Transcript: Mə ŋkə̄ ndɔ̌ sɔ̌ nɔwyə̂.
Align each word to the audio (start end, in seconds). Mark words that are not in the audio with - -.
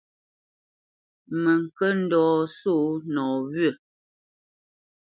Mə 1.41 1.51
ŋkə̄ 1.63 1.89
ndɔ̌ 2.01 2.27
sɔ̌ 2.57 2.81
nɔwyə̂. 3.13 3.73